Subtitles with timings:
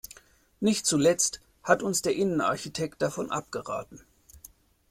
[0.59, 4.01] Nicht zuletzt hat uns der Innenarchitekt davon abgeraten.